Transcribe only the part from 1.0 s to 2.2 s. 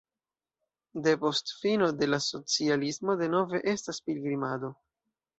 Depost fino de la